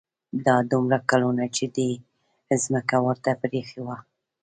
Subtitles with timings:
[0.45, 1.91] دا دومره کلونه چې دې
[2.63, 3.97] ځمکه ورته پرېښې وه.